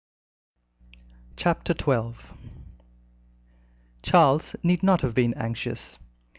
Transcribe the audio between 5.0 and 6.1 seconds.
have been anxious.